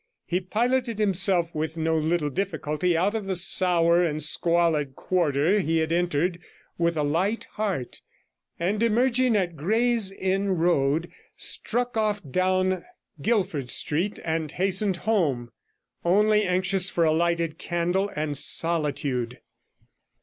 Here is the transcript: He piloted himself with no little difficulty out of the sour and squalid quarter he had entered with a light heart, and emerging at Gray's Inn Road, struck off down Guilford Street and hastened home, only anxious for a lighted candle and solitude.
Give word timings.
He 0.25 0.39
piloted 0.41 0.97
himself 0.97 1.53
with 1.53 1.77
no 1.77 1.95
little 1.95 2.31
difficulty 2.31 2.97
out 2.97 3.13
of 3.13 3.27
the 3.27 3.35
sour 3.35 4.03
and 4.03 4.23
squalid 4.23 4.95
quarter 4.95 5.59
he 5.59 5.77
had 5.77 5.91
entered 5.91 6.39
with 6.75 6.97
a 6.97 7.03
light 7.03 7.45
heart, 7.51 8.01
and 8.59 8.81
emerging 8.81 9.35
at 9.35 9.55
Gray's 9.55 10.11
Inn 10.11 10.57
Road, 10.57 11.11
struck 11.35 11.97
off 11.97 12.19
down 12.27 12.83
Guilford 13.21 13.69
Street 13.69 14.19
and 14.25 14.53
hastened 14.53 14.97
home, 15.05 15.51
only 16.03 16.45
anxious 16.45 16.89
for 16.89 17.03
a 17.03 17.11
lighted 17.13 17.59
candle 17.59 18.09
and 18.15 18.35
solitude. 18.39 19.39